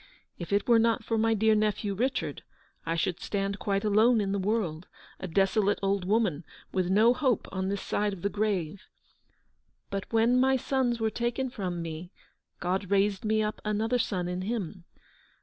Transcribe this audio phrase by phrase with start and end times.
[0.39, 2.41] If it were not for my dear nephew, Kichard,
[2.87, 4.87] I should stand quite alone in the world,
[5.19, 8.87] a desolate old woman, with no hope on this side of the grave.
[9.91, 12.11] But when my sons were taken from me,
[12.59, 14.85] God raised me up another son in him.